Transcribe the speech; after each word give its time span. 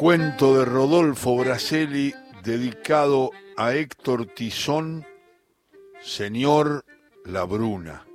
Cuento 0.00 0.56
de 0.56 0.64
Rodolfo 0.64 1.36
Braselli 1.36 2.14
dedicado 2.42 3.32
a 3.58 3.74
Héctor 3.74 4.24
Tizón, 4.34 5.04
Señor 6.02 6.86
La 7.26 7.44
Bruna. 7.44 8.06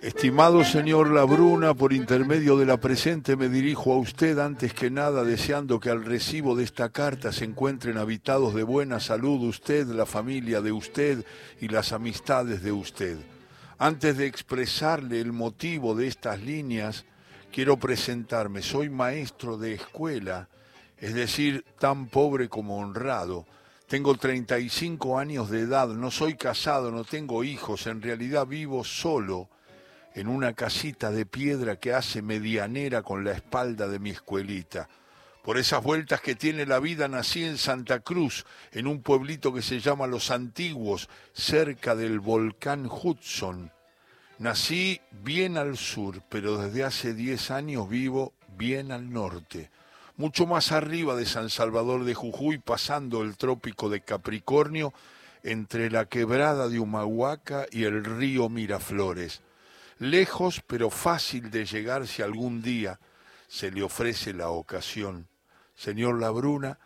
Estimado 0.00 0.62
señor 0.62 1.10
Labruna, 1.10 1.74
por 1.74 1.92
intermedio 1.92 2.56
de 2.56 2.66
la 2.66 2.76
presente 2.76 3.34
me 3.34 3.48
dirijo 3.48 3.92
a 3.92 3.98
usted 3.98 4.38
antes 4.38 4.72
que 4.72 4.92
nada 4.92 5.24
deseando 5.24 5.80
que 5.80 5.90
al 5.90 6.04
recibo 6.04 6.54
de 6.54 6.62
esta 6.62 6.90
carta 6.90 7.32
se 7.32 7.44
encuentren 7.44 7.98
habitados 7.98 8.54
de 8.54 8.62
buena 8.62 9.00
salud 9.00 9.42
usted, 9.42 9.88
la 9.88 10.06
familia 10.06 10.60
de 10.60 10.70
usted 10.70 11.24
y 11.60 11.66
las 11.66 11.92
amistades 11.92 12.62
de 12.62 12.70
usted. 12.70 13.18
Antes 13.76 14.16
de 14.16 14.26
expresarle 14.26 15.20
el 15.20 15.32
motivo 15.32 15.96
de 15.96 16.06
estas 16.06 16.40
líneas, 16.40 17.04
quiero 17.54 17.76
presentarme. 17.76 18.62
Soy 18.62 18.90
maestro 18.90 19.56
de 19.56 19.74
escuela, 19.74 20.48
es 20.98 21.14
decir, 21.14 21.64
tan 21.78 22.08
pobre 22.08 22.48
como 22.48 22.78
honrado. 22.78 23.46
Tengo 23.86 24.16
35 24.16 25.20
años 25.20 25.50
de 25.50 25.60
edad, 25.60 25.86
no 25.86 26.10
soy 26.10 26.34
casado, 26.34 26.90
no 26.90 27.04
tengo 27.04 27.44
hijos, 27.44 27.86
en 27.86 28.02
realidad 28.02 28.44
vivo 28.48 28.82
solo 28.82 29.48
en 30.14 30.26
una 30.26 30.54
casita 30.54 31.12
de 31.12 31.26
piedra 31.26 31.76
que 31.76 31.94
hace 31.94 32.22
medianera 32.22 33.02
con 33.02 33.22
la 33.22 33.30
espalda 33.30 33.86
de 33.86 34.00
mi 34.00 34.10
escuelita. 34.10 34.88
Por 35.44 35.56
esas 35.56 35.80
vueltas 35.80 36.20
que 36.20 36.34
tiene 36.34 36.66
la 36.66 36.80
vida 36.80 37.06
nací 37.06 37.44
en 37.44 37.56
Santa 37.56 38.00
Cruz, 38.00 38.46
en 38.72 38.88
un 38.88 39.00
pueblito 39.00 39.54
que 39.54 39.62
se 39.62 39.78
llama 39.78 40.08
Los 40.08 40.32
Antiguos, 40.32 41.08
cerca 41.32 41.94
del 41.94 42.18
volcán 42.18 42.86
Hudson. 42.86 43.73
Nací 44.44 45.00
bien 45.22 45.56
al 45.56 45.78
sur, 45.78 46.20
pero 46.28 46.58
desde 46.58 46.84
hace 46.84 47.14
diez 47.14 47.50
años 47.50 47.88
vivo 47.88 48.34
bien 48.58 48.92
al 48.92 49.10
norte, 49.10 49.70
mucho 50.18 50.46
más 50.46 50.70
arriba 50.70 51.16
de 51.16 51.24
San 51.24 51.48
Salvador 51.48 52.04
de 52.04 52.12
Jujuy, 52.12 52.58
pasando 52.58 53.22
el 53.22 53.38
trópico 53.38 53.88
de 53.88 54.02
Capricornio, 54.02 54.92
entre 55.44 55.90
la 55.90 56.04
quebrada 56.04 56.68
de 56.68 56.78
Humahuaca 56.78 57.64
y 57.70 57.84
el 57.84 58.04
río 58.04 58.50
Miraflores 58.50 59.40
lejos 59.98 60.60
pero 60.66 60.90
fácil 60.90 61.50
de 61.50 61.64
llegar 61.64 62.06
si 62.06 62.20
algún 62.20 62.60
día 62.60 63.00
se 63.48 63.70
le 63.70 63.82
ofrece 63.82 64.34
la 64.34 64.50
ocasión. 64.50 65.26
Señor 65.74 66.20
Labruna, 66.20 66.78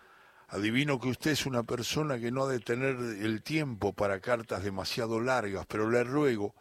adivino 0.46 1.00
que 1.00 1.08
usted 1.08 1.32
es 1.32 1.44
una 1.44 1.64
persona 1.64 2.20
que 2.20 2.30
no 2.30 2.44
ha 2.44 2.52
de 2.52 2.60
tener 2.60 2.94
el 3.20 3.42
tiempo 3.42 3.92
para 3.94 4.20
cartas 4.20 4.62
demasiado 4.62 5.20
largas, 5.20 5.66
pero 5.66 5.90
le 5.90 6.04
ruego 6.04 6.54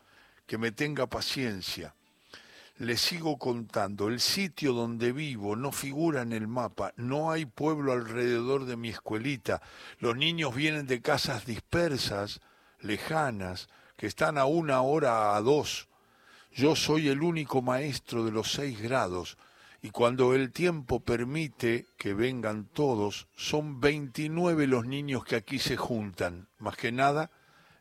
que 0.47 0.57
me 0.57 0.71
tenga 0.71 1.05
paciencia. 1.05 1.93
Le 2.79 2.97
sigo 2.97 3.37
contando, 3.37 4.07
el 4.07 4.19
sitio 4.19 4.73
donde 4.73 5.11
vivo 5.11 5.55
no 5.55 5.71
figura 5.71 6.21
en 6.21 6.31
el 6.31 6.47
mapa, 6.47 6.93
no 6.95 7.31
hay 7.31 7.45
pueblo 7.45 7.91
alrededor 7.91 8.65
de 8.65 8.77
mi 8.77 8.89
escuelita, 8.89 9.61
los 9.99 10.15
niños 10.15 10.55
vienen 10.55 10.87
de 10.87 11.01
casas 11.01 11.45
dispersas, 11.45 12.39
lejanas, 12.81 13.67
que 13.95 14.07
están 14.07 14.37
a 14.37 14.45
una 14.45 14.81
hora 14.81 15.35
a 15.35 15.41
dos, 15.41 15.87
yo 16.53 16.75
soy 16.75 17.09
el 17.09 17.21
único 17.21 17.61
maestro 17.61 18.25
de 18.25 18.31
los 18.31 18.51
seis 18.51 18.81
grados 18.81 19.37
y 19.81 19.91
cuando 19.91 20.33
el 20.33 20.51
tiempo 20.51 20.99
permite 20.99 21.85
que 21.97 22.13
vengan 22.13 22.65
todos, 22.65 23.27
son 23.35 23.79
veintinueve 23.79 24.65
los 24.65 24.85
niños 24.87 25.23
que 25.23 25.35
aquí 25.35 25.59
se 25.59 25.77
juntan. 25.77 26.47
Más 26.57 26.75
que 26.75 26.91
nada, 26.91 27.29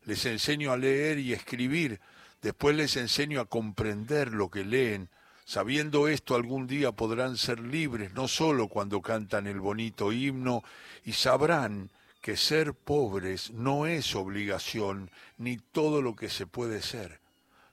les 0.05 0.27
enseño 0.27 0.73
a 0.73 0.77
leer 0.77 1.19
y 1.19 1.33
escribir, 1.33 2.01
después 2.42 2.77
les 2.77 2.97
enseño 2.97 3.41
a 3.41 3.47
comprender 3.47 4.33
lo 4.33 4.51
que 4.51 4.65
leen. 4.65 5.09
Sabiendo 5.45 6.09
esto, 6.09 6.34
algún 6.34 6.67
día 6.67 6.92
podrán 6.92 7.37
ser 7.37 7.61
libres, 7.61 8.12
no 8.15 8.29
solo 8.29 8.69
cuando 8.69 9.01
cantan 9.01 9.47
el 9.47 9.61
bonito 9.61 10.12
himno, 10.12 10.62
y 11.05 11.12
sabrán 11.12 11.91
que 12.20 12.36
ser 12.36 12.74
pobres 12.74 13.52
no 13.52 13.86
es 13.86 14.14
obligación, 14.17 15.11
ni 15.39 15.57
todo 15.57 16.02
lo 16.02 16.17
que 16.17 16.29
se 16.29 16.47
puede 16.47 16.83
ser 16.83 17.20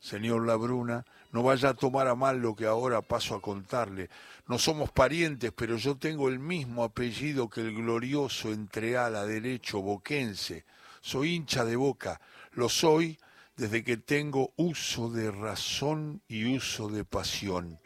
señor 0.03 0.45
Labruna, 0.45 1.05
no 1.31 1.43
vaya 1.43 1.69
a 1.69 1.73
tomar 1.73 2.07
a 2.07 2.15
mal 2.15 2.37
lo 2.39 2.55
que 2.55 2.65
ahora 2.65 3.01
paso 3.01 3.35
a 3.35 3.41
contarle. 3.41 4.09
No 4.47 4.59
somos 4.59 4.91
parientes, 4.91 5.53
pero 5.55 5.77
yo 5.77 5.95
tengo 5.95 6.27
el 6.27 6.39
mismo 6.39 6.83
apellido 6.83 7.49
que 7.49 7.61
el 7.61 7.73
glorioso 7.73 8.51
entreala 8.51 9.25
derecho 9.25 9.81
boquense. 9.81 10.65
Soy 10.99 11.35
hincha 11.35 11.63
de 11.63 11.77
boca, 11.77 12.19
lo 12.51 12.67
soy 12.67 13.17
desde 13.55 13.83
que 13.83 13.97
tengo 13.97 14.53
uso 14.55 15.09
de 15.09 15.31
razón 15.31 16.21
y 16.27 16.55
uso 16.55 16.87
de 16.89 17.05
pasión. 17.05 17.79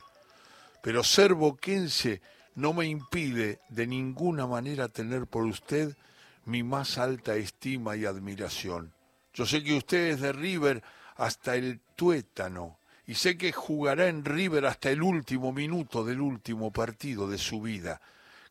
Pero 0.81 1.03
ser 1.03 1.33
boquense 1.33 2.21
no 2.55 2.73
me 2.73 2.85
impide 2.85 3.59
de 3.69 3.87
ninguna 3.87 4.47
manera 4.47 4.87
tener 4.87 5.27
por 5.27 5.45
usted 5.45 5.95
mi 6.45 6.63
más 6.63 6.97
alta 6.97 7.35
estima 7.35 7.95
y 7.95 8.05
admiración. 8.05 8.93
Yo 9.33 9.45
sé 9.45 9.63
que 9.63 9.75
usted 9.75 10.07
es 10.07 10.21
de 10.21 10.31
River 10.31 10.81
hasta 11.15 11.55
el 11.55 11.81
tuétano 11.95 12.79
y 13.05 13.15
sé 13.15 13.37
que 13.37 13.51
jugará 13.51 14.07
en 14.07 14.25
River 14.25 14.65
hasta 14.65 14.89
el 14.89 15.01
último 15.01 15.51
minuto 15.51 16.03
del 16.03 16.21
último 16.21 16.71
partido 16.71 17.29
de 17.29 17.37
su 17.37 17.61
vida. 17.61 18.01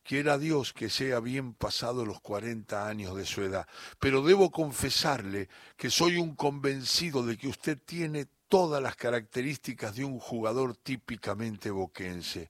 Quiera 0.07 0.37
Dios 0.37 0.71
que 0.71 0.89
sea 0.89 1.19
bien 1.19 1.53
pasado 1.53 2.05
los 2.05 2.21
cuarenta 2.21 2.87
años 2.87 3.13
de 3.17 3.25
su 3.25 3.41
edad, 3.41 3.67
pero 3.99 4.21
debo 4.21 4.51
confesarle 4.51 5.49
que 5.75 5.89
soy 5.89 6.15
un 6.15 6.33
convencido 6.33 7.25
de 7.25 7.35
que 7.35 7.49
usted 7.49 7.77
tiene 7.77 8.25
todas 8.47 8.81
las 8.81 8.95
características 8.95 9.97
de 9.97 10.05
un 10.05 10.17
jugador 10.17 10.77
típicamente 10.77 11.71
boquense. 11.71 12.49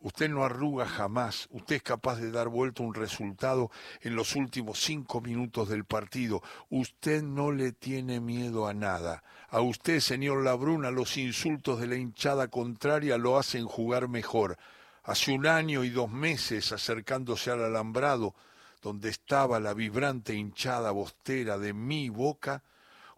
Usted 0.00 0.30
no 0.30 0.44
arruga 0.44 0.86
jamás, 0.86 1.46
usted 1.50 1.76
es 1.76 1.82
capaz 1.82 2.16
de 2.16 2.30
dar 2.30 2.48
vuelta 2.48 2.82
un 2.82 2.94
resultado 2.94 3.70
en 4.00 4.16
los 4.16 4.34
últimos 4.34 4.82
cinco 4.82 5.20
minutos 5.20 5.68
del 5.68 5.84
partido. 5.84 6.42
Usted 6.70 7.22
no 7.22 7.52
le 7.52 7.72
tiene 7.72 8.20
miedo 8.20 8.66
a 8.66 8.72
nada. 8.72 9.22
A 9.50 9.60
usted, 9.60 10.00
señor 10.00 10.42
Labruna, 10.42 10.90
los 10.90 11.18
insultos 11.18 11.80
de 11.80 11.86
la 11.86 11.96
hinchada 11.96 12.48
contraria 12.48 13.18
lo 13.18 13.36
hacen 13.36 13.66
jugar 13.66 14.08
mejor. 14.08 14.56
Hace 15.04 15.32
un 15.32 15.46
año 15.46 15.84
y 15.84 15.90
dos 15.90 16.10
meses, 16.10 16.72
acercándose 16.72 17.50
al 17.50 17.62
alambrado, 17.62 18.34
donde 18.80 19.10
estaba 19.10 19.60
la 19.60 19.74
vibrante 19.74 20.34
hinchada 20.34 20.92
bostera 20.92 21.58
de 21.58 21.74
mi 21.74 22.08
boca, 22.08 22.62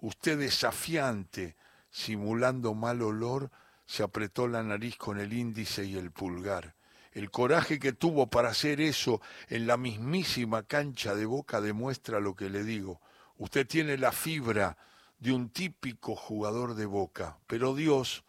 usted 0.00 0.36
desafiante, 0.36 1.54
simulando 1.88 2.74
mal 2.74 3.02
olor, 3.02 3.52
se 3.86 4.02
apretó 4.02 4.48
la 4.48 4.64
nariz 4.64 4.96
con 4.96 5.20
el 5.20 5.32
índice 5.32 5.84
y 5.84 5.96
el 5.96 6.10
pulgar. 6.10 6.74
El 7.12 7.30
coraje 7.30 7.78
que 7.78 7.92
tuvo 7.92 8.26
para 8.26 8.48
hacer 8.48 8.80
eso 8.80 9.20
en 9.48 9.68
la 9.68 9.76
mismísima 9.76 10.64
cancha 10.64 11.14
de 11.14 11.24
boca 11.24 11.60
demuestra 11.60 12.18
lo 12.18 12.34
que 12.34 12.50
le 12.50 12.64
digo. 12.64 13.00
Usted 13.38 13.64
tiene 13.64 13.96
la 13.96 14.10
fibra 14.10 14.76
de 15.20 15.32
un 15.32 15.50
típico 15.50 16.16
jugador 16.16 16.74
de 16.74 16.86
boca, 16.86 17.38
pero 17.46 17.76
Dios 17.76 18.24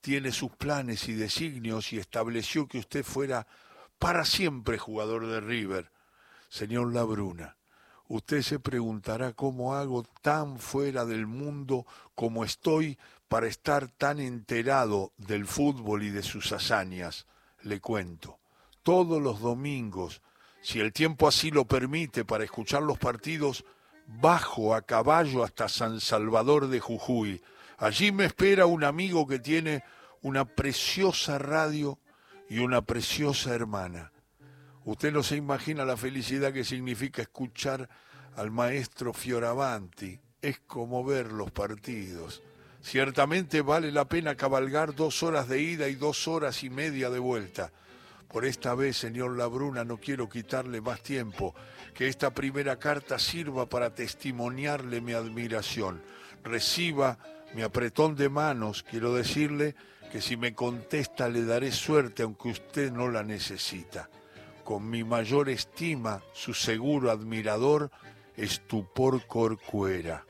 tiene 0.00 0.32
sus 0.32 0.50
planes 0.52 1.08
y 1.08 1.14
designios 1.14 1.92
y 1.92 1.98
estableció 1.98 2.66
que 2.66 2.78
usted 2.78 3.04
fuera 3.04 3.46
para 3.98 4.24
siempre 4.24 4.78
jugador 4.78 5.26
de 5.26 5.40
River. 5.40 5.90
Señor 6.48 6.92
Labruna, 6.92 7.56
usted 8.08 8.42
se 8.42 8.58
preguntará 8.58 9.32
cómo 9.32 9.74
hago 9.74 10.04
tan 10.22 10.58
fuera 10.58 11.04
del 11.04 11.26
mundo 11.26 11.86
como 12.14 12.44
estoy 12.44 12.98
para 13.28 13.46
estar 13.46 13.88
tan 13.88 14.20
enterado 14.20 15.12
del 15.18 15.46
fútbol 15.46 16.02
y 16.02 16.10
de 16.10 16.22
sus 16.22 16.52
hazañas 16.52 17.26
le 17.62 17.80
cuento, 17.80 18.38
todos 18.82 19.20
los 19.20 19.40
domingos, 19.40 20.22
si 20.62 20.80
el 20.80 20.92
tiempo 20.92 21.28
así 21.28 21.50
lo 21.50 21.64
permite 21.64 22.24
para 22.24 22.44
escuchar 22.44 22.82
los 22.82 22.98
partidos, 22.98 23.64
bajo 24.06 24.74
a 24.74 24.82
caballo 24.82 25.44
hasta 25.44 25.68
San 25.68 26.00
Salvador 26.00 26.68
de 26.68 26.80
Jujuy. 26.80 27.42
Allí 27.78 28.10
me 28.10 28.24
espera 28.24 28.66
un 28.66 28.82
amigo 28.82 29.26
que 29.26 29.38
tiene 29.38 29.84
una 30.22 30.44
preciosa 30.44 31.38
radio 31.38 31.98
y 32.48 32.58
una 32.58 32.82
preciosa 32.82 33.54
hermana. 33.54 34.12
Usted 34.84 35.12
no 35.12 35.22
se 35.22 35.36
imagina 35.36 35.84
la 35.84 35.96
felicidad 35.96 36.52
que 36.52 36.64
significa 36.64 37.22
escuchar 37.22 37.88
al 38.36 38.50
maestro 38.50 39.12
Fioravanti. 39.12 40.18
Es 40.42 40.58
como 40.60 41.04
ver 41.04 41.30
los 41.30 41.52
partidos. 41.52 42.42
Ciertamente 42.80 43.60
vale 43.62 43.92
la 43.92 44.08
pena 44.08 44.34
cabalgar 44.34 44.94
dos 44.94 45.22
horas 45.22 45.48
de 45.48 45.60
ida 45.60 45.88
y 45.88 45.94
dos 45.94 46.26
horas 46.26 46.64
y 46.64 46.70
media 46.70 47.10
de 47.10 47.18
vuelta. 47.18 47.70
Por 48.28 48.44
esta 48.44 48.74
vez, 48.74 48.96
señor 48.96 49.36
Labruna, 49.36 49.84
no 49.84 49.98
quiero 49.98 50.28
quitarle 50.28 50.80
más 50.80 51.02
tiempo. 51.02 51.54
Que 51.94 52.08
esta 52.08 52.30
primera 52.30 52.78
carta 52.78 53.18
sirva 53.18 53.68
para 53.68 53.94
testimoniarle 53.94 55.00
mi 55.00 55.12
admiración. 55.12 56.02
Reciba 56.44 57.18
mi 57.54 57.62
apretón 57.62 58.16
de 58.16 58.28
manos. 58.28 58.82
Quiero 58.82 59.14
decirle 59.14 59.74
que 60.10 60.20
si 60.20 60.36
me 60.36 60.54
contesta 60.54 61.28
le 61.28 61.44
daré 61.44 61.72
suerte 61.72 62.22
aunque 62.22 62.48
usted 62.48 62.92
no 62.92 63.08
la 63.08 63.22
necesita. 63.22 64.08
Con 64.64 64.88
mi 64.88 65.04
mayor 65.04 65.48
estima, 65.48 66.22
su 66.32 66.54
seguro 66.54 67.10
admirador, 67.10 67.90
Estupor 68.36 69.26
Corcuera. 69.26 70.24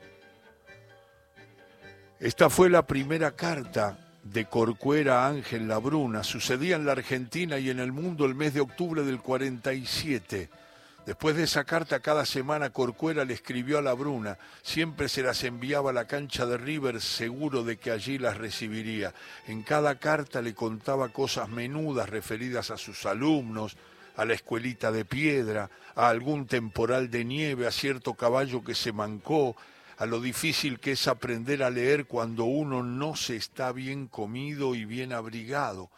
Esta 2.19 2.49
fue 2.49 2.69
la 2.69 2.85
primera 2.85 3.35
carta 3.35 4.09
de 4.23 4.45
Corcuera 4.45 5.25
a 5.25 5.29
Ángel 5.29 5.67
Labruna 5.67 6.23
sucedía 6.23 6.75
en 6.75 6.85
la 6.85 6.91
Argentina 6.91 7.57
y 7.57 7.69
en 7.69 7.79
el 7.79 7.91
mundo 7.91 8.25
el 8.25 8.35
mes 8.35 8.53
de 8.53 8.61
octubre 8.61 9.03
del 9.03 9.21
47. 9.21 10.49
Después 11.09 11.35
de 11.35 11.45
esa 11.45 11.63
carta 11.63 12.01
cada 12.01 12.23
semana 12.23 12.69
Corcuera 12.69 13.25
le 13.25 13.33
escribió 13.33 13.79
a 13.79 13.81
Labruna, 13.81 14.37
siempre 14.61 15.09
se 15.09 15.23
las 15.23 15.43
enviaba 15.43 15.89
a 15.89 15.93
la 15.93 16.05
cancha 16.05 16.45
de 16.45 16.55
River 16.55 17.01
seguro 17.01 17.63
de 17.63 17.77
que 17.77 17.89
allí 17.89 18.19
las 18.19 18.37
recibiría. 18.37 19.15
En 19.47 19.63
cada 19.63 19.95
carta 19.97 20.39
le 20.43 20.53
contaba 20.53 21.09
cosas 21.09 21.49
menudas 21.49 22.09
referidas 22.09 22.69
a 22.69 22.77
sus 22.77 23.07
alumnos, 23.07 23.75
a 24.17 24.23
la 24.23 24.35
escuelita 24.35 24.91
de 24.91 25.03
piedra, 25.03 25.71
a 25.95 26.09
algún 26.09 26.45
temporal 26.45 27.09
de 27.09 27.25
nieve, 27.25 27.65
a 27.65 27.71
cierto 27.71 28.13
caballo 28.13 28.63
que 28.63 28.75
se 28.75 28.91
mancó, 28.91 29.55
a 29.97 30.05
lo 30.05 30.21
difícil 30.21 30.79
que 30.79 30.91
es 30.91 31.07
aprender 31.07 31.63
a 31.63 31.71
leer 31.71 32.05
cuando 32.05 32.43
uno 32.43 32.83
no 32.83 33.15
se 33.15 33.35
está 33.35 33.71
bien 33.71 34.05
comido 34.05 34.75
y 34.75 34.85
bien 34.85 35.13
abrigado. 35.13 35.89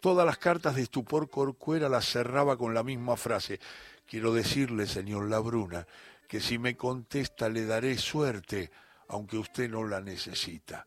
Todas 0.00 0.26
las 0.26 0.36
cartas 0.36 0.74
de 0.74 0.82
estupor 0.82 1.30
Corcuera 1.30 1.88
las 1.88 2.06
cerraba 2.06 2.58
con 2.58 2.74
la 2.74 2.82
misma 2.82 3.16
frase. 3.16 3.58
Quiero 4.06 4.32
decirle, 4.34 4.86
señor 4.86 5.28
Labruna, 5.28 5.86
que 6.28 6.40
si 6.40 6.58
me 6.58 6.76
contesta 6.76 7.48
le 7.48 7.64
daré 7.64 7.96
suerte, 7.98 8.70
aunque 9.08 9.38
usted 9.38 9.70
no 9.70 9.84
la 9.84 10.00
necesita. 10.00 10.86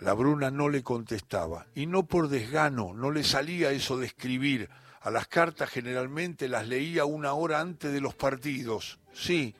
Labruna 0.00 0.50
no 0.50 0.68
le 0.68 0.82
contestaba, 0.82 1.66
y 1.74 1.86
no 1.86 2.06
por 2.06 2.28
desgano, 2.28 2.94
no 2.94 3.10
le 3.10 3.24
salía 3.24 3.70
eso 3.70 3.96
de 3.98 4.06
escribir. 4.06 4.68
A 5.00 5.10
las 5.10 5.28
cartas 5.28 5.70
generalmente 5.70 6.48
las 6.48 6.66
leía 6.66 7.04
una 7.04 7.34
hora 7.34 7.60
antes 7.60 7.92
de 7.92 8.00
los 8.00 8.14
partidos. 8.14 8.98
Sí, 9.12 9.54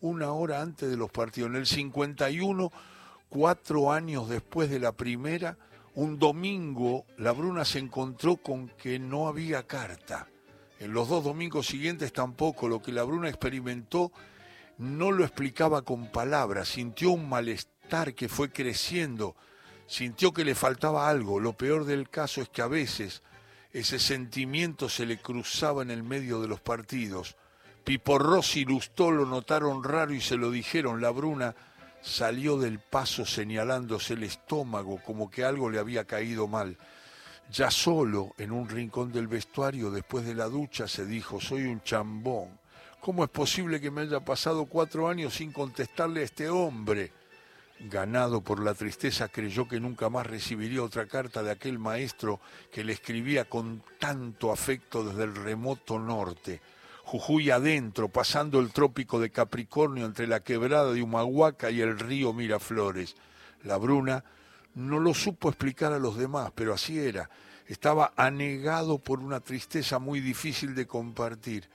una 0.00 0.32
hora 0.32 0.60
antes 0.60 0.90
de 0.90 0.96
los 0.96 1.10
partidos. 1.10 1.50
En 1.50 1.56
el 1.56 1.66
51, 1.66 2.72
cuatro 3.28 3.92
años 3.92 4.28
después 4.28 4.70
de 4.70 4.80
la 4.80 4.92
primera, 4.92 5.56
un 5.94 6.18
domingo 6.18 7.06
la 7.16 7.32
Bruna 7.32 7.64
se 7.64 7.78
encontró 7.78 8.36
con 8.36 8.68
que 8.68 8.98
no 8.98 9.28
había 9.28 9.66
carta. 9.66 10.28
En 10.80 10.92
los 10.92 11.08
dos 11.08 11.24
domingos 11.24 11.66
siguientes 11.66 12.12
tampoco. 12.12 12.68
Lo 12.68 12.82
que 12.82 12.92
la 12.92 13.02
Bruna 13.02 13.28
experimentó 13.28 14.12
no 14.78 15.10
lo 15.10 15.24
explicaba 15.24 15.82
con 15.82 16.10
palabras. 16.10 16.68
Sintió 16.68 17.10
un 17.10 17.28
malestar 17.28 18.14
que 18.14 18.28
fue 18.28 18.50
creciendo. 18.50 19.36
Sintió 19.86 20.32
que 20.32 20.44
le 20.44 20.54
faltaba 20.54 21.08
algo. 21.08 21.40
Lo 21.40 21.54
peor 21.54 21.84
del 21.84 22.08
caso 22.08 22.40
es 22.40 22.48
que 22.48 22.62
a 22.62 22.68
veces 22.68 23.22
ese 23.72 23.98
sentimiento 23.98 24.88
se 24.88 25.06
le 25.06 25.18
cruzaba 25.18 25.82
en 25.82 25.90
el 25.90 26.02
medio 26.02 26.40
de 26.40 26.48
los 26.48 26.60
partidos 26.60 27.36
Piporros 27.88 28.54
y 28.56 28.66
Lustó 28.66 29.10
lo 29.10 29.24
notaron 29.24 29.82
raro 29.82 30.12
y 30.12 30.20
se 30.20 30.36
lo 30.36 30.50
dijeron. 30.50 31.00
La 31.00 31.08
Bruna 31.08 31.56
salió 32.02 32.58
del 32.58 32.80
paso 32.80 33.24
señalándose 33.24 34.12
el 34.12 34.24
estómago 34.24 35.02
como 35.02 35.30
que 35.30 35.42
algo 35.42 35.70
le 35.70 35.78
había 35.78 36.04
caído 36.04 36.48
mal. 36.48 36.76
Ya 37.50 37.70
solo, 37.70 38.34
en 38.36 38.52
un 38.52 38.68
rincón 38.68 39.10
del 39.10 39.26
vestuario, 39.26 39.90
después 39.90 40.26
de 40.26 40.34
la 40.34 40.46
ducha, 40.46 40.86
se 40.86 41.06
dijo, 41.06 41.40
soy 41.40 41.64
un 41.64 41.82
chambón. 41.82 42.58
¿Cómo 43.00 43.24
es 43.24 43.30
posible 43.30 43.80
que 43.80 43.90
me 43.90 44.02
haya 44.02 44.20
pasado 44.20 44.66
cuatro 44.66 45.08
años 45.08 45.34
sin 45.34 45.52
contestarle 45.52 46.20
a 46.20 46.24
este 46.24 46.50
hombre? 46.50 47.12
Ganado 47.80 48.42
por 48.42 48.60
la 48.60 48.74
tristeza, 48.74 49.28
creyó 49.28 49.66
que 49.66 49.80
nunca 49.80 50.10
más 50.10 50.26
recibiría 50.26 50.82
otra 50.82 51.06
carta 51.06 51.42
de 51.42 51.52
aquel 51.52 51.78
maestro 51.78 52.40
que 52.72 52.84
le 52.84 52.92
escribía 52.92 53.44
con 53.46 53.82
tanto 53.98 54.52
afecto 54.52 55.04
desde 55.04 55.24
el 55.24 55.34
remoto 55.34 55.98
norte. 55.98 56.60
Jujuy 57.04 57.50
adentro, 57.50 58.08
pasando 58.08 58.60
el 58.60 58.72
trópico 58.72 59.20
de 59.20 59.30
Capricornio 59.30 60.04
entre 60.04 60.26
la 60.26 60.40
quebrada 60.40 60.92
de 60.92 61.02
Humahuaca 61.02 61.70
y 61.70 61.80
el 61.80 61.98
río 61.98 62.34
Miraflores. 62.34 63.14
La 63.62 63.78
Bruna 63.78 64.22
no 64.78 65.00
lo 65.00 65.12
supo 65.12 65.48
explicar 65.48 65.92
a 65.92 65.98
los 65.98 66.16
demás, 66.16 66.52
pero 66.54 66.72
así 66.72 67.00
era. 67.00 67.28
Estaba 67.66 68.12
anegado 68.16 68.98
por 68.98 69.18
una 69.18 69.40
tristeza 69.40 69.98
muy 69.98 70.20
difícil 70.20 70.76
de 70.76 70.86
compartir, 70.86 71.68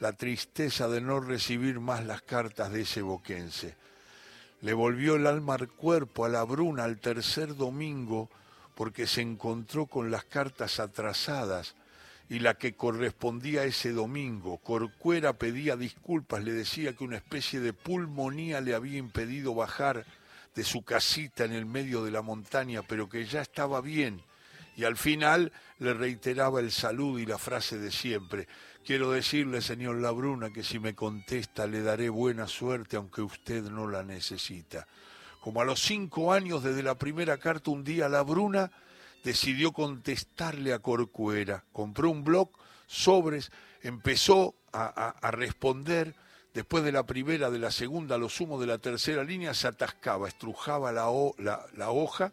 la 0.00 0.12
tristeza 0.12 0.88
de 0.88 1.02
no 1.02 1.20
recibir 1.20 1.80
más 1.80 2.06
las 2.06 2.22
cartas 2.22 2.72
de 2.72 2.80
ese 2.80 3.02
boquense. 3.02 3.74
Le 4.62 4.72
volvió 4.72 5.16
el 5.16 5.26
alma 5.26 5.56
al 5.56 5.68
cuerpo 5.68 6.24
a 6.24 6.30
la 6.30 6.44
Bruna 6.44 6.84
al 6.84 6.98
tercer 6.98 7.54
domingo 7.56 8.30
porque 8.74 9.06
se 9.06 9.20
encontró 9.20 9.84
con 9.84 10.10
las 10.10 10.24
cartas 10.24 10.80
atrasadas 10.80 11.74
y 12.30 12.38
la 12.38 12.54
que 12.54 12.74
correspondía 12.74 13.64
ese 13.64 13.92
domingo. 13.92 14.56
Corcuera 14.58 15.34
pedía 15.34 15.76
disculpas, 15.76 16.42
le 16.42 16.52
decía 16.52 16.94
que 16.94 17.04
una 17.04 17.16
especie 17.16 17.60
de 17.60 17.74
pulmonía 17.74 18.62
le 18.62 18.74
había 18.74 18.96
impedido 18.96 19.54
bajar 19.54 20.06
de 20.56 20.64
su 20.64 20.82
casita 20.82 21.44
en 21.44 21.52
el 21.52 21.66
medio 21.66 22.02
de 22.02 22.10
la 22.10 22.22
montaña, 22.22 22.82
pero 22.82 23.08
que 23.08 23.24
ya 23.26 23.42
estaba 23.42 23.80
bien. 23.80 24.22
Y 24.74 24.84
al 24.84 24.96
final 24.96 25.52
le 25.78 25.94
reiteraba 25.94 26.60
el 26.60 26.72
saludo 26.72 27.18
y 27.18 27.26
la 27.26 27.38
frase 27.38 27.78
de 27.78 27.92
siempre. 27.92 28.48
Quiero 28.84 29.10
decirle, 29.10 29.60
señor 29.60 29.96
Labruna, 29.96 30.52
que 30.52 30.62
si 30.62 30.78
me 30.78 30.94
contesta 30.94 31.66
le 31.66 31.82
daré 31.82 32.08
buena 32.08 32.48
suerte, 32.48 32.96
aunque 32.96 33.22
usted 33.22 33.64
no 33.64 33.86
la 33.86 34.02
necesita. 34.02 34.86
Como 35.40 35.60
a 35.60 35.64
los 35.64 35.80
cinco 35.80 36.32
años 36.32 36.64
desde 36.64 36.82
la 36.82 36.96
primera 36.96 37.38
carta, 37.38 37.70
un 37.70 37.84
día 37.84 38.08
Labruna 38.08 38.70
decidió 39.22 39.72
contestarle 39.72 40.72
a 40.72 40.78
Corcuera. 40.78 41.64
Compró 41.72 42.10
un 42.10 42.24
blog, 42.24 42.50
sobres, 42.86 43.50
empezó 43.82 44.54
a, 44.72 45.30
responder. 45.32 46.14
Después 46.56 46.82
de 46.84 46.90
la 46.90 47.04
primera, 47.04 47.50
de 47.50 47.58
la 47.58 47.70
segunda, 47.70 48.16
lo 48.16 48.30
sumo 48.30 48.58
de 48.58 48.66
la 48.66 48.78
tercera 48.78 49.22
línea, 49.22 49.52
se 49.52 49.68
atascaba, 49.68 50.26
estrujaba 50.26 50.90
la, 50.90 51.10
hoja 51.90 52.32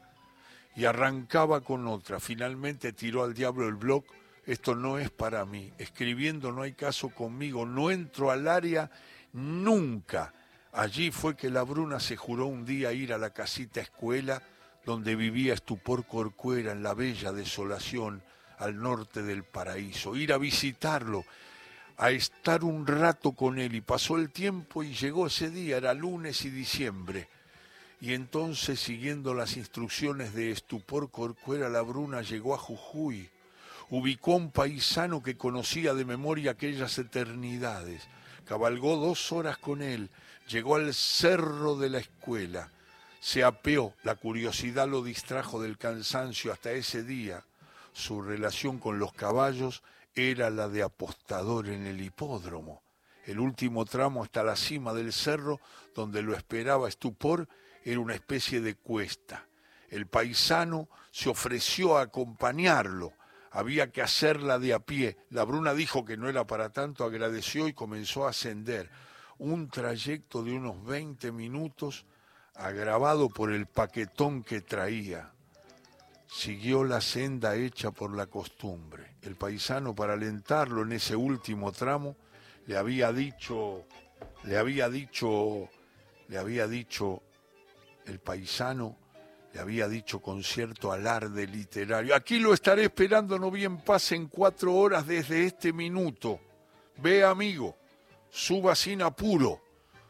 y 0.77 0.85
arrancaba 0.85 1.59
con 1.59 1.85
otra. 1.89 2.21
Finalmente 2.21 2.93
tiró 2.93 3.25
al 3.25 3.33
diablo 3.33 3.67
el 3.67 3.75
blog. 3.75 4.05
Esto 4.45 4.75
no 4.75 4.97
es 4.97 5.11
para 5.11 5.43
mí. 5.43 5.73
Escribiendo 5.77 6.53
no 6.53 6.61
hay 6.61 6.71
caso 6.71 7.09
conmigo. 7.09 7.65
No 7.65 7.91
entro 7.91 8.31
al 8.31 8.47
área 8.47 8.89
nunca. 9.33 10.33
Allí 10.71 11.11
fue 11.11 11.35
que 11.35 11.49
la 11.49 11.63
Bruna 11.63 11.99
se 11.99 12.15
juró 12.15 12.45
un 12.45 12.63
día 12.63 12.93
ir 12.93 13.11
a 13.11 13.17
la 13.17 13.31
casita 13.31 13.81
escuela 13.81 14.41
donde 14.85 15.17
vivía 15.17 15.53
Estupor 15.53 16.05
Corcuera 16.05 16.71
en 16.71 16.81
la 16.81 16.93
bella 16.93 17.33
desolación 17.33 18.23
al 18.57 18.79
norte 18.79 19.21
del 19.21 19.43
paraíso, 19.43 20.15
ir 20.15 20.31
a 20.31 20.37
visitarlo, 20.37 21.25
a 21.97 22.11
estar 22.11 22.63
un 22.63 22.87
rato 22.87 23.33
con 23.33 23.59
él 23.59 23.75
y 23.75 23.81
pasó 23.81 24.17
el 24.17 24.29
tiempo 24.31 24.83
y 24.83 24.93
llegó 24.93 25.27
ese 25.27 25.49
día, 25.49 25.77
era 25.77 25.93
lunes 25.93 26.45
y 26.45 26.49
diciembre. 26.49 27.27
Y 28.01 28.13
entonces, 28.13 28.79
siguiendo 28.79 29.33
las 29.33 29.55
instrucciones 29.55 30.33
de 30.33 30.51
Estupor 30.51 31.09
Corcuera, 31.09 31.69
la 31.69 31.81
Bruna 31.81 32.21
llegó 32.21 32.53
a 32.53 32.57
Jujuy, 32.57 33.29
ubicó 33.89 34.33
a 34.33 34.37
un 34.37 34.51
paisano 34.51 35.23
que 35.23 35.37
conocía 35.37 35.93
de 35.93 36.03
memoria 36.03 36.51
aquellas 36.51 36.97
eternidades, 36.97 38.03
cabalgó 38.45 38.97
dos 38.97 39.31
horas 39.31 39.57
con 39.57 39.81
él, 39.81 40.09
llegó 40.49 40.75
al 40.75 40.93
cerro 40.93 41.77
de 41.77 41.89
la 41.89 41.99
escuela, 41.99 42.71
se 43.23 43.41
apeó, 43.45 43.93
la 44.03 44.15
curiosidad 44.15 44.85
lo 44.85 45.01
distrajo 45.01 45.61
del 45.61 45.77
cansancio 45.77 46.51
hasta 46.51 46.73
ese 46.73 47.03
día. 47.03 47.45
Su 47.93 48.21
relación 48.21 48.79
con 48.79 48.99
los 48.99 49.13
caballos 49.13 49.81
era 50.15 50.49
la 50.49 50.67
de 50.67 50.83
apostador 50.83 51.67
en 51.67 51.85
el 51.85 52.01
hipódromo. 52.01 52.83
El 53.25 53.39
último 53.39 53.85
tramo 53.85 54.23
hasta 54.23 54.43
la 54.43 54.55
cima 54.55 54.93
del 54.93 55.13
cerro, 55.13 55.59
donde 55.95 56.21
lo 56.21 56.35
esperaba 56.35 56.89
estupor, 56.89 57.47
era 57.83 57.99
una 57.99 58.15
especie 58.15 58.61
de 58.61 58.75
cuesta. 58.75 59.47
El 59.89 60.07
paisano 60.07 60.89
se 61.11 61.29
ofreció 61.29 61.97
a 61.97 62.01
acompañarlo. 62.01 63.13
Había 63.51 63.91
que 63.91 64.01
hacerla 64.01 64.57
de 64.59 64.73
a 64.73 64.79
pie. 64.79 65.17
La 65.29 65.43
Bruna 65.43 65.73
dijo 65.73 66.03
que 66.03 66.17
no 66.17 66.27
era 66.27 66.47
para 66.47 66.71
tanto, 66.71 67.05
agradeció 67.05 67.67
y 67.67 67.73
comenzó 67.73 68.25
a 68.25 68.31
ascender. 68.31 68.89
Un 69.37 69.69
trayecto 69.69 70.43
de 70.43 70.53
unos 70.53 70.83
20 70.83 71.31
minutos 71.31 72.05
agravado 72.55 73.29
por 73.29 73.51
el 73.51 73.67
paquetón 73.67 74.43
que 74.43 74.61
traía, 74.61 75.32
siguió 76.33 76.83
la 76.83 76.99
senda 76.99 77.55
hecha 77.55 77.91
por 77.91 78.15
la 78.15 78.25
costumbre. 78.25 79.17
El 79.21 79.35
paisano, 79.35 79.93
para 79.93 80.13
alentarlo 80.13 80.81
en 80.81 80.93
ese 80.93 81.15
último 81.15 81.71
tramo, 81.71 82.15
le 82.65 82.75
había 82.75 83.13
dicho, 83.13 83.85
le 84.43 84.57
había 84.57 84.89
dicho, 84.89 85.69
le 86.29 86.37
había 86.39 86.67
dicho, 86.67 87.21
el 88.07 88.19
paisano 88.19 88.97
le 89.53 89.59
había 89.59 89.87
dicho 89.87 90.19
con 90.19 90.43
cierto 90.43 90.91
alarde 90.91 91.45
literario, 91.45 92.15
aquí 92.15 92.39
lo 92.39 92.55
estaré 92.55 92.85
esperando, 92.85 93.37
no 93.37 93.51
bien 93.51 93.81
pasen 93.81 94.27
cuatro 94.27 94.73
horas 94.73 95.05
desde 95.05 95.45
este 95.45 95.71
minuto. 95.71 96.39
Ve, 96.97 97.23
amigo, 97.23 97.77
suba 98.31 98.73
sin 98.73 99.03
apuro, 99.03 99.61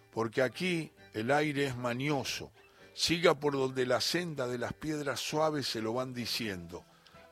porque 0.09 0.41
aquí 0.41 0.89
el 1.13 1.31
aire 1.31 1.65
es 1.67 1.75
manioso. 1.75 2.51
Siga 2.93 3.33
por 3.33 3.53
donde 3.53 3.85
la 3.85 4.01
senda 4.01 4.47
de 4.47 4.57
las 4.57 4.73
piedras 4.73 5.19
suaves 5.19 5.67
se 5.67 5.81
lo 5.81 5.93
van 5.93 6.13
diciendo. 6.13 6.85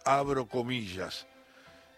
Abro 0.06 0.48
comillas. 0.48 1.28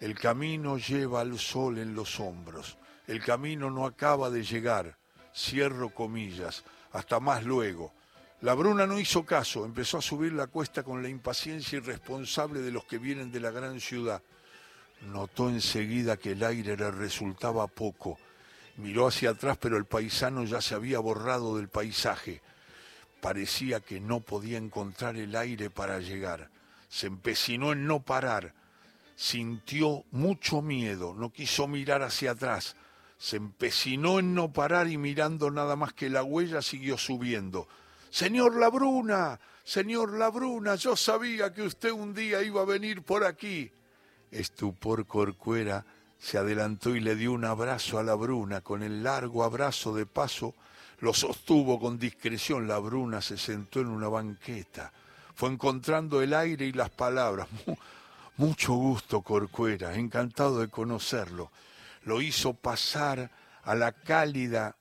El 0.01 0.20
camino 0.20 0.77
lleva 0.77 1.22
al 1.22 1.39
sol 1.39 1.77
en 1.77 1.96
los 1.96 2.20
hombros. 2.20 2.77
El 3.08 3.24
camino 3.24 3.72
no 3.72 3.86
acaba 3.86 4.29
de 4.29 4.43
llegar. 4.43 4.98
Cierro 5.34 5.93
comillas. 5.93 6.63
Hasta 6.91 7.20
más 7.22 7.46
luego. 7.46 7.93
La 8.41 8.53
Bruna 8.53 8.86
no 8.86 9.00
hizo 9.00 9.25
caso, 9.25 9.63
empezó 9.63 10.00
a 10.00 10.01
subir 10.01 10.34
la 10.34 10.48
cuesta 10.48 10.84
con 10.84 11.01
la 11.01 11.08
impaciencia 11.08 11.77
irresponsable 11.77 12.60
de 12.60 12.72
los 12.72 12.84
que 12.84 12.98
vienen 12.98 13.32
de 13.32 13.39
la 13.39 13.51
gran 13.51 13.79
ciudad. 13.79 14.22
Notó 15.03 15.48
enseguida 15.48 16.17
que 16.17 16.32
el 16.32 16.43
aire 16.43 16.75
le 16.75 16.91
resultaba 16.91 17.67
poco. 17.67 18.20
Miró 18.75 19.08
hacia 19.08 19.29
atrás, 19.29 19.58
pero 19.58 19.77
el 19.77 19.86
paisano 19.86 20.43
ya 20.43 20.60
se 20.60 20.75
había 20.75 21.00
borrado 21.00 21.55
del 21.55 21.70
paisaje. 21.70 22.41
Parecía 23.24 23.80
que 23.80 24.01
no 24.01 24.20
podía 24.20 24.58
encontrar 24.58 25.15
el 25.15 25.34
aire 25.38 25.70
para 25.70 26.00
llegar. 26.00 26.50
Se 26.89 27.08
empecinó 27.08 27.72
en 27.72 27.88
no 27.88 28.01
parar. 28.01 28.53
Sintió 29.15 30.03
mucho 30.12 30.62
miedo, 30.62 31.13
no 31.13 31.32
quiso 31.32 31.70
mirar 31.70 32.01
hacia 32.01 32.32
atrás. 32.32 32.75
Se 33.18 33.38
empecinó 33.38 34.20
en 34.20 34.36
no 34.36 34.51
parar 34.51 34.89
y 34.89 34.98
mirando 34.98 35.51
nada 35.51 35.77
más 35.77 35.94
que 35.94 36.10
la 36.10 36.22
huella 36.22 36.62
siguió 36.62 36.98
subiendo. 36.98 37.70
Señor 38.10 38.58
Labruna, 38.58 39.39
señor 39.63 40.18
Labruna, 40.18 40.75
yo 40.75 40.98
sabía 40.98 41.53
que 41.53 41.62
usted 41.62 41.92
un 41.92 42.13
día 42.13 42.44
iba 42.44 42.63
a 42.63 42.65
venir 42.65 43.03
por 43.03 43.24
aquí. 43.24 43.72
Estupor 44.32 45.06
Corcuera 45.06 45.86
se 46.20 46.38
adelantó 46.38 46.94
y 46.94 47.00
le 47.00 47.15
dio 47.15 47.32
un 47.32 47.46
abrazo 47.46 48.00
a 48.00 48.03
la 48.03 48.15
Bruna. 48.15 48.60
Con 48.60 48.84
el 48.84 49.01
largo 49.01 49.46
abrazo 49.46 49.96
de 49.96 50.06
paso 50.06 50.53
lo 51.03 51.13
sostuvo 51.13 51.81
con 51.81 52.00
discreción. 52.00 52.65
La 52.65 52.79
Bruna 52.79 53.22
se 53.22 53.38
sentó 53.38 53.81
en 53.81 53.88
una 53.88 54.07
banqueta. 54.07 54.93
Fue 55.36 55.50
encontrando 55.50 56.22
el 56.22 56.33
aire 56.33 56.65
y 56.65 56.72
las 56.72 56.91
palabras. 56.91 57.50
Mucho 58.38 58.74
gusto, 58.75 59.22
Corcuera, 59.22 59.95
encantado 59.95 60.62
de 60.62 60.69
conocerlo. 60.69 61.51
Lo 62.03 62.22
hizo 62.22 62.53
pasar 62.53 63.29
a 63.63 63.75
la 63.75 63.91
cálida 63.91 64.77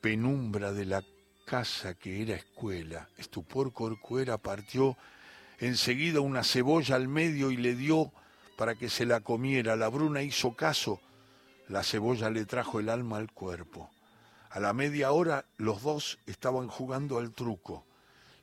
penumbra 0.00 0.72
de 0.72 0.86
la 0.86 1.04
casa 1.46 1.94
que 1.94 2.22
era 2.22 2.34
escuela. 2.34 3.08
Estupor 3.16 3.72
Corcuera 3.72 4.38
partió 4.38 4.96
enseguida 5.60 6.18
una 6.18 6.42
cebolla 6.42 6.96
al 6.96 7.06
medio 7.06 7.52
y 7.52 7.58
le 7.58 7.76
dio 7.76 8.10
para 8.58 8.74
que 8.74 8.90
se 8.90 9.06
la 9.06 9.20
comiera. 9.20 9.76
La 9.76 9.86
Bruna 9.86 10.22
hizo 10.22 10.56
caso. 10.56 11.00
La 11.68 11.84
cebolla 11.84 12.28
le 12.28 12.44
trajo 12.44 12.80
el 12.80 12.88
alma 12.88 13.18
al 13.18 13.30
cuerpo. 13.30 13.88
A 14.50 14.60
la 14.60 14.72
media 14.72 15.12
hora 15.12 15.44
los 15.56 15.82
dos 15.82 16.18
estaban 16.26 16.68
jugando 16.68 17.18
al 17.18 17.32
truco. 17.32 17.84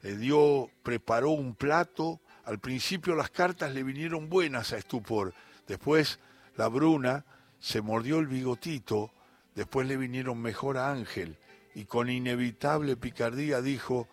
Le 0.02 0.18
dio, 0.18 0.70
preparó 0.84 1.32
un 1.32 1.56
plato. 1.56 2.22
Al 2.46 2.60
principio 2.60 3.16
las 3.16 3.30
cartas 3.30 3.74
le 3.74 3.84
vinieron 3.84 4.30
buenas 4.30 4.74
a 4.74 4.78
Estupor. 4.78 5.34
Después 5.68 6.20
la 6.58 6.68
Bruna 6.68 7.26
se 7.60 7.82
mordió 7.82 8.20
el 8.20 8.28
bigotito. 8.28 9.12
Después 9.56 9.88
le 9.88 9.98
vinieron 9.98 10.42
mejor 10.42 10.78
a 10.78 10.92
Ángel 10.92 11.38
y 11.76 11.86
con 11.86 12.10
inevitable 12.10 12.96
picardía 12.96 13.62
dijo, 13.62 14.08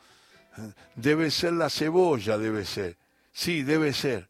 debe 0.95 1.31
ser 1.31 1.55
la 1.55 1.71
cebolla, 1.71 2.39
debe 2.39 2.65
ser. 2.65 2.97
Sí, 3.33 3.63
debe 3.63 3.93
ser, 3.93 4.29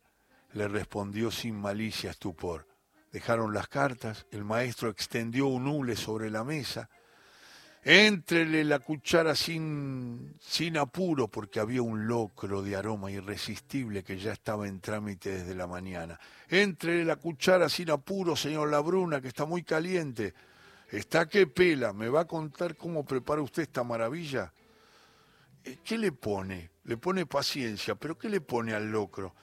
le 0.53 0.69
respondió 0.69 1.31
sin 1.31 1.61
malicia 1.61 2.11
estupor. 2.11 2.67
Dejaron 3.13 3.53
las 3.55 3.69
cartas, 3.69 4.27
el 4.31 4.45
maestro 4.45 4.89
extendió 4.89 5.47
un 5.47 5.67
hule 5.67 5.97
sobre 5.97 6.31
la 6.31 6.45
mesa. 6.45 6.89
Éntrele 7.83 8.63
la 8.63 8.79
cuchara 8.79 9.35
sin, 9.35 10.37
sin 10.39 10.77
apuro, 10.77 11.29
porque 11.29 11.61
había 11.61 11.81
un 11.81 12.07
locro 12.07 12.63
de 12.63 12.77
aroma 12.77 13.11
irresistible 13.11 14.05
que 14.05 14.19
ya 14.19 14.33
estaba 14.33 14.69
en 14.69 14.81
trámite 14.81 15.31
desde 15.31 15.55
la 15.55 15.67
mañana. 15.67 16.21
Éntrele 16.49 17.07
la 17.07 17.17
cuchara 17.17 17.71
sin 17.71 17.91
apuro, 17.91 18.37
señor 18.37 18.71
Labruna, 18.71 19.23
que 19.23 19.29
está 19.29 19.47
muy 19.47 19.63
caliente. 19.63 20.35
Está 20.91 21.27
que 21.27 21.47
pela, 21.47 21.95
¿me 21.95 22.11
va 22.11 22.23
a 22.23 22.27
contar 22.27 22.77
cómo 22.77 23.05
prepara 23.05 23.41
usted 23.41 23.63
esta 23.63 23.83
maravilla? 23.83 24.53
Eh, 25.65 25.79
¿Qué 25.83 25.97
le 25.97 26.13
pone? 26.13 26.71
Le 26.85 26.99
pone 26.99 27.25
paciencia, 27.25 27.95
pero 27.95 28.19
¿qué 28.19 28.29
le 28.29 28.43
pone 28.43 28.75
al 28.75 28.91
locro? 28.91 29.35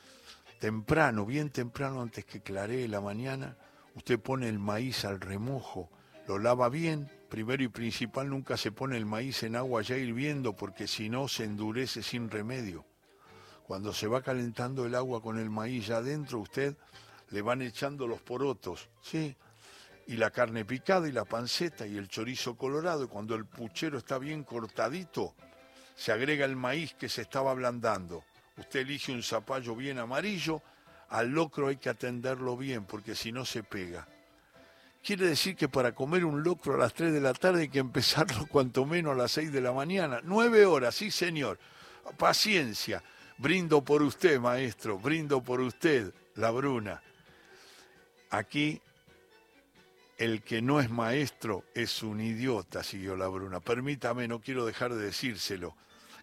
Temprano, 0.60 1.26
bien 1.26 1.50
temprano, 1.50 2.02
antes 2.02 2.26
que 2.26 2.42
claree 2.42 2.88
la 2.88 3.02
mañana, 3.02 3.58
usted 3.96 4.20
pone 4.20 4.48
el 4.48 4.60
maíz 4.60 5.06
al 5.06 5.22
remojo, 5.22 5.90
lo 6.28 6.38
lava 6.38 6.70
bien, 6.70 7.10
primero 7.30 7.64
y 7.64 7.68
principal 7.68 8.30
nunca 8.30 8.58
se 8.58 8.72
pone 8.72 8.98
el 8.98 9.06
maíz 9.06 9.44
en 9.44 9.56
agua 9.56 9.82
ya 9.82 9.98
hirviendo 9.98 10.54
porque 10.54 10.88
si 10.88 11.10
no 11.10 11.28
se 11.28 11.44
endurece 11.44 12.02
sin 12.02 12.30
remedio. 12.30 12.86
Cuando 13.66 13.94
se 13.94 14.08
va 14.08 14.22
calentando 14.22 14.86
el 14.86 14.96
agua 14.96 15.22
con 15.22 15.38
el 15.38 15.50
maíz 15.50 15.88
ya 15.88 15.98
adentro, 15.98 16.40
usted 16.40 16.76
le 17.30 17.42
van 17.42 17.62
echando 17.62 18.08
los 18.08 18.22
porotos, 18.22 18.90
¿sí? 19.02 19.36
y 20.08 20.16
la 20.16 20.32
carne 20.32 20.64
picada 20.64 21.08
y 21.08 21.12
la 21.12 21.26
panceta 21.26 21.86
y 21.86 21.98
el 21.98 22.08
chorizo 22.08 22.56
colorado. 22.56 23.10
Cuando 23.10 23.36
el 23.36 23.46
puchero 23.46 23.98
está 23.98 24.18
bien 24.18 24.44
cortadito, 24.44 25.36
se 25.96 26.14
agrega 26.14 26.46
el 26.46 26.56
maíz 26.56 26.94
que 26.94 27.10
se 27.10 27.24
estaba 27.24 27.52
ablandando. 27.52 28.24
Usted 28.58 28.80
elige 28.82 29.12
un 29.12 29.22
zapallo 29.22 29.76
bien 29.76 30.00
amarillo, 30.00 30.62
al 31.10 31.30
locro 31.30 31.68
hay 31.68 31.78
que 31.78 31.90
atenderlo 31.90 32.56
bien 32.56 32.86
porque 32.86 33.16
si 33.16 33.32
no 33.32 33.46
se 33.46 33.64
pega. 33.64 34.08
Quiere 35.08 35.28
decir 35.28 35.56
que 35.56 35.70
para 35.70 35.96
comer 35.96 36.26
un 36.26 36.44
locro 36.44 36.74
a 36.74 36.78
las 36.78 36.94
3 36.94 37.14
de 37.14 37.22
la 37.22 37.34
tarde 37.34 37.62
hay 37.62 37.70
que 37.70 37.80
empezarlo 37.80 38.46
cuanto 38.52 38.86
menos 38.86 39.14
a 39.14 39.16
las 39.16 39.32
6 39.32 39.54
de 39.54 39.62
la 39.62 39.72
mañana. 39.72 40.20
Nueve 40.22 40.66
horas, 40.66 40.96
sí 40.96 41.12
señor. 41.12 41.58
Paciencia. 42.18 43.02
Brindo 43.38 43.82
por 43.82 44.04
usted, 44.04 44.38
maestro. 44.38 45.00
Brindo 45.00 45.42
por 45.42 45.62
usted, 45.62 46.14
la 46.36 46.52
Bruna. 46.52 47.02
Aquí 48.32 48.82
el 50.18 50.42
que 50.42 50.62
no 50.62 50.82
es 50.82 50.90
maestro 50.90 51.64
es 51.74 52.04
un 52.04 52.20
idiota, 52.20 52.84
siguió 52.84 53.16
la 53.16 53.30
Bruna. 53.30 53.62
Permítame, 53.62 54.28
no 54.28 54.42
quiero 54.42 54.66
dejar 54.66 54.94
de 54.94 55.06
decírselo. 55.06 55.78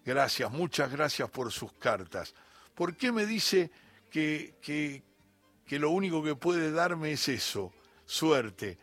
Gracias, 0.04 0.50
muchas 0.50 0.92
gracias 0.92 1.30
por 1.30 1.50
sus 1.52 1.72
cartas. 1.72 2.34
¿Por 2.74 2.98
qué 2.98 3.12
me 3.12 3.24
dice 3.24 3.70
que, 4.10 4.56
que, 4.60 5.02
que 5.66 5.78
lo 5.78 5.88
único 5.88 6.22
que 6.22 6.34
puede 6.34 6.70
darme 6.70 7.12
es 7.12 7.30
eso, 7.30 7.72
suerte? 8.06 8.78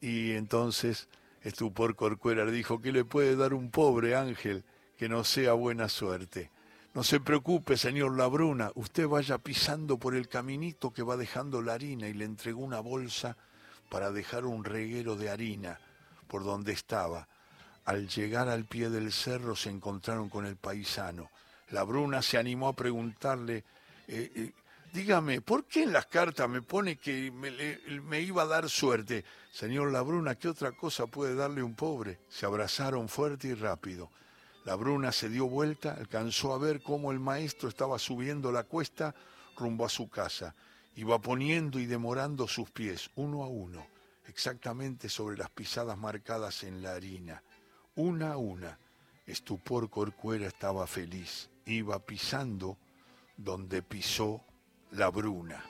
Y 0.00 0.32
entonces 0.32 1.08
Estupor 1.42 1.96
Corcuera 1.96 2.44
dijo, 2.46 2.80
¿qué 2.80 2.92
le 2.92 3.04
puede 3.04 3.36
dar 3.36 3.54
un 3.54 3.70
pobre 3.70 4.16
ángel 4.16 4.64
que 4.98 5.08
no 5.08 5.24
sea 5.24 5.52
buena 5.54 5.88
suerte? 5.88 6.50
No 6.92 7.04
se 7.04 7.20
preocupe, 7.20 7.76
señor 7.76 8.16
Labruna, 8.16 8.72
usted 8.74 9.06
vaya 9.06 9.38
pisando 9.38 9.96
por 9.98 10.16
el 10.16 10.28
caminito 10.28 10.92
que 10.92 11.02
va 11.04 11.16
dejando 11.16 11.62
la 11.62 11.74
harina 11.74 12.08
y 12.08 12.14
le 12.14 12.24
entregó 12.24 12.62
una 12.62 12.80
bolsa 12.80 13.36
para 13.88 14.10
dejar 14.10 14.44
un 14.44 14.64
reguero 14.64 15.16
de 15.16 15.30
harina 15.30 15.78
por 16.26 16.44
donde 16.44 16.72
estaba. 16.72 17.28
Al 17.84 18.08
llegar 18.08 18.48
al 18.48 18.64
pie 18.64 18.90
del 18.90 19.12
cerro 19.12 19.54
se 19.54 19.70
encontraron 19.70 20.28
con 20.28 20.46
el 20.46 20.56
paisano. 20.56 21.30
La 21.70 21.84
Bruna 21.84 22.22
se 22.22 22.38
animó 22.38 22.68
a 22.68 22.76
preguntarle, 22.76 23.64
eh, 24.08 24.32
eh, 24.34 24.52
dígame, 24.92 25.40
¿por 25.40 25.64
qué 25.64 25.82
en 25.84 25.92
las 25.92 26.06
cartas 26.06 26.48
me 26.48 26.62
pone 26.62 26.96
que 26.96 27.30
me, 27.30 28.20
iba 28.20 28.42
a 28.42 28.46
dar 28.46 28.68
suerte? 28.68 29.24
Señor 29.52 29.92
La 29.92 30.02
Bruna, 30.02 30.34
¿qué 30.34 30.48
otra 30.48 30.72
cosa 30.72 31.06
puede 31.06 31.34
darle 31.34 31.62
un 31.62 31.74
pobre? 31.74 32.20
Se 32.28 32.46
abrazaron 32.46 33.08
fuerte 33.08 33.48
y 33.48 33.54
rápido. 33.54 34.10
La 34.64 34.74
Bruna 34.74 35.12
se 35.12 35.28
dio 35.28 35.46
vuelta, 35.46 35.94
alcanzó 35.94 36.52
a 36.52 36.58
ver 36.58 36.82
cómo 36.82 37.12
el 37.12 37.20
maestro 37.20 37.68
estaba 37.68 37.98
subiendo 37.98 38.52
la 38.52 38.64
cuesta 38.64 39.14
rumbo 39.56 39.84
a 39.84 39.88
su 39.88 40.08
casa 40.08 40.54
iba 40.96 41.18
poniendo 41.18 41.78
y 41.78 41.86
demorando 41.86 42.46
sus 42.46 42.70
pies 42.70 43.10
uno 43.14 43.42
a 43.42 43.48
uno, 43.48 43.86
exactamente 44.26 45.08
sobre 45.08 45.36
las 45.36 45.50
pisadas 45.50 45.96
marcadas 45.96 46.62
en 46.64 46.82
la 46.82 46.92
harina, 46.92 47.42
una 47.94 48.32
a 48.32 48.36
una. 48.36 48.78
Estupor 49.26 49.88
Corcuera 49.88 50.48
estaba 50.48 50.86
feliz, 50.86 51.48
iba 51.64 51.98
pisando 52.00 52.76
donde 53.36 53.82
pisó 53.82 54.44
la 54.92 55.10
bruna. 55.10 55.60